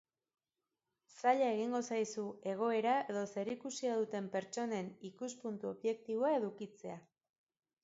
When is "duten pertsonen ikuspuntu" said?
4.01-5.73